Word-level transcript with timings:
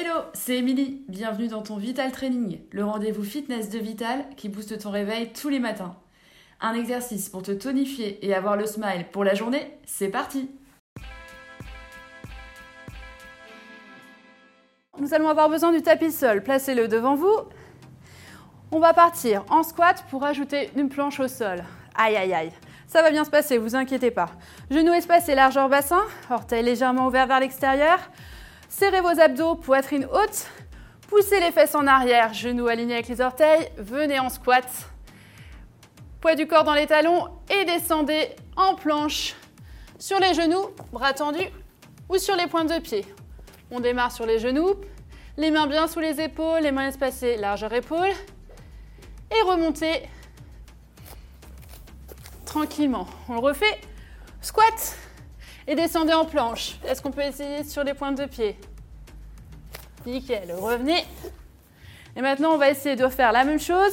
Hello, 0.00 0.20
c'est 0.32 0.58
Émilie. 0.58 1.02
Bienvenue 1.08 1.48
dans 1.48 1.62
ton 1.62 1.76
Vital 1.76 2.12
Training, 2.12 2.60
le 2.70 2.84
rendez-vous 2.84 3.24
fitness 3.24 3.68
de 3.68 3.80
Vital 3.80 4.26
qui 4.36 4.48
booste 4.48 4.78
ton 4.78 4.92
réveil 4.92 5.32
tous 5.32 5.48
les 5.48 5.58
matins. 5.58 5.96
Un 6.60 6.74
exercice 6.74 7.28
pour 7.28 7.42
te 7.42 7.50
tonifier 7.50 8.24
et 8.24 8.32
avoir 8.32 8.56
le 8.56 8.64
smile 8.64 9.06
pour 9.10 9.24
la 9.24 9.34
journée, 9.34 9.76
c'est 9.86 10.06
parti 10.06 10.52
Nous 15.00 15.14
allons 15.14 15.28
avoir 15.28 15.48
besoin 15.48 15.72
du 15.72 15.82
tapis 15.82 16.12
sol. 16.12 16.44
Placez-le 16.44 16.86
devant 16.86 17.16
vous. 17.16 17.36
On 18.70 18.78
va 18.78 18.94
partir 18.94 19.44
en 19.50 19.64
squat 19.64 20.04
pour 20.10 20.22
ajouter 20.22 20.70
une 20.76 20.90
planche 20.90 21.18
au 21.18 21.26
sol. 21.26 21.64
Aïe 21.96 22.14
aïe 22.14 22.34
aïe. 22.34 22.52
Ça 22.86 23.02
va 23.02 23.10
bien 23.10 23.24
se 23.24 23.30
passer, 23.30 23.58
vous 23.58 23.74
inquiétez 23.74 24.12
pas. 24.12 24.30
Genoux 24.70 24.92
espacés, 24.92 25.34
largeur 25.34 25.68
bassin, 25.68 26.04
orteils 26.30 26.62
légèrement 26.62 27.08
ouverts 27.08 27.26
vers 27.26 27.40
l'extérieur. 27.40 27.98
Serrez 28.68 29.00
vos 29.00 29.18
abdos, 29.18 29.56
poitrine 29.56 30.04
haute. 30.04 30.46
Poussez 31.08 31.40
les 31.40 31.52
fesses 31.52 31.74
en 31.74 31.86
arrière, 31.86 32.34
genoux 32.34 32.68
alignés 32.68 32.94
avec 32.94 33.08
les 33.08 33.22
orteils. 33.22 33.70
Venez 33.78 34.20
en 34.20 34.28
squat. 34.28 34.66
Poids 36.20 36.34
du 36.34 36.46
corps 36.46 36.64
dans 36.64 36.74
les 36.74 36.86
talons 36.86 37.28
et 37.48 37.64
descendez 37.64 38.28
en 38.56 38.74
planche 38.74 39.34
sur 39.98 40.20
les 40.20 40.34
genoux, 40.34 40.66
bras 40.92 41.14
tendus 41.14 41.48
ou 42.10 42.18
sur 42.18 42.36
les 42.36 42.46
pointes 42.46 42.68
de 42.68 42.78
pied. 42.78 43.06
On 43.70 43.80
démarre 43.80 44.12
sur 44.12 44.26
les 44.26 44.38
genoux, 44.38 44.74
les 45.38 45.50
mains 45.50 45.66
bien 45.66 45.88
sous 45.88 46.00
les 46.00 46.20
épaules, 46.20 46.60
les 46.60 46.70
mains 46.70 46.88
espacées, 46.88 47.36
largeur 47.36 47.72
épaule. 47.72 48.10
Et 49.30 49.42
remontez 49.46 50.02
tranquillement. 52.44 53.06
On 53.30 53.34
le 53.34 53.40
refait. 53.40 53.80
Squat 54.42 54.94
et 55.68 55.74
descendez 55.74 56.14
en 56.14 56.24
planche. 56.24 56.76
Est-ce 56.84 57.02
qu'on 57.02 57.10
peut 57.10 57.22
essayer 57.22 57.62
sur 57.62 57.84
les 57.84 57.92
pointes 57.92 58.18
de 58.18 58.24
pied? 58.24 58.58
Nickel. 60.06 60.50
Revenez. 60.52 61.04
Et 62.16 62.22
maintenant, 62.22 62.52
on 62.52 62.56
va 62.56 62.70
essayer 62.70 62.96
de 62.96 63.06
faire 63.08 63.32
la 63.32 63.44
même 63.44 63.60
chose 63.60 63.92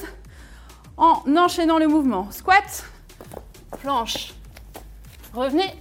en 0.95 1.21
enchaînant 1.35 1.77
le 1.77 1.87
mouvement. 1.87 2.31
Squat, 2.31 2.85
planche. 3.81 4.33
Revenez 5.33 5.75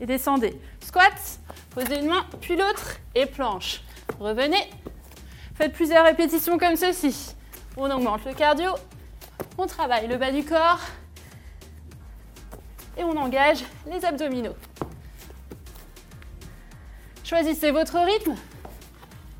et 0.00 0.06
descendez. 0.06 0.58
Squat, 0.80 1.12
posez 1.70 1.98
une 1.98 2.06
main, 2.06 2.24
puis 2.40 2.56
l'autre 2.56 2.98
et 3.16 3.26
planche. 3.26 3.82
Revenez. 4.20 4.70
Faites 5.56 5.72
plusieurs 5.72 6.04
répétitions 6.04 6.56
comme 6.56 6.76
ceci. 6.76 7.34
On 7.76 7.90
augmente 7.90 8.24
le 8.24 8.32
cardio. 8.32 8.70
On 9.58 9.66
travaille 9.66 10.06
le 10.06 10.16
bas 10.16 10.30
du 10.30 10.44
corps. 10.44 10.80
Et 12.96 13.02
on 13.02 13.16
engage 13.16 13.64
les 13.90 14.04
abdominaux. 14.04 14.54
Choisissez 17.32 17.70
votre 17.70 17.96
rythme 17.98 18.34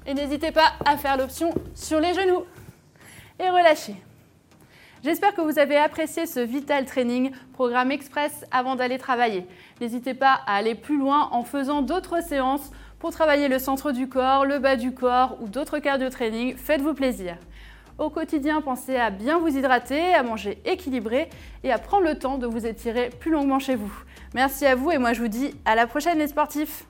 et 0.07 0.15
n'hésitez 0.15 0.51
pas 0.51 0.73
à 0.87 0.97
faire 0.97 1.19
l'option 1.19 1.53
sur 1.75 2.01
les 2.01 2.15
genoux 2.15 2.43
et 3.39 3.51
relâchez. 3.51 3.95
J'espère 5.05 5.34
que 5.34 5.43
vous 5.43 5.59
avez 5.59 5.77
apprécié 5.77 6.25
ce 6.25 6.41
Vital 6.41 6.87
Training, 6.87 7.33
programme 7.53 7.91
express 7.91 8.47
avant 8.51 8.77
d'aller 8.77 8.97
travailler. 8.97 9.47
N'hésitez 9.83 10.15
pas 10.15 10.41
à 10.47 10.55
aller 10.55 10.75
plus 10.75 10.97
loin 10.97 11.29
en 11.33 11.45
faisant 11.45 11.83
d'autres 11.83 12.23
séances 12.23 12.71
pour 12.99 13.11
travailler 13.11 13.49
le 13.49 13.59
centre 13.59 13.93
du 13.93 14.09
corps, 14.09 14.47
le 14.47 14.59
bas 14.59 14.77
du 14.77 14.95
corps 14.95 15.37
ou 15.43 15.49
d'autres 15.49 15.79
cardio 15.79 16.09
training. 16.09 16.56
Faites-vous 16.56 16.95
plaisir. 16.95 17.37
Au 17.99 18.09
quotidien, 18.09 18.62
pensez 18.62 18.97
à 18.97 19.11
bien 19.11 19.39
vous 19.39 19.55
hydrater, 19.55 20.15
à 20.15 20.23
manger 20.23 20.62
équilibré 20.65 21.29
et 21.62 21.71
à 21.71 21.77
prendre 21.77 22.05
le 22.05 22.19
temps 22.19 22.39
de 22.39 22.47
vous 22.47 22.65
étirer 22.65 23.11
plus 23.11 23.31
longuement 23.31 23.59
chez 23.59 23.77
vous. 23.77 23.93
Merci 24.33 24.65
à 24.65 24.77
vous 24.77 24.91
et 24.93 24.97
moi 24.97 25.12
je 25.12 25.21
vous 25.21 25.29
dis 25.29 25.55
à 25.67 25.75
la 25.75 25.87
prochaine 25.87 26.17
les 26.17 26.29
sportifs 26.29 26.87